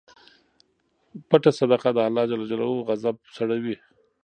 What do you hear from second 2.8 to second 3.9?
غضب سړوي.